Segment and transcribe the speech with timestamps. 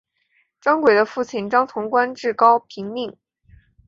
[0.59, 3.15] 张轨的父亲张崇官至高平令。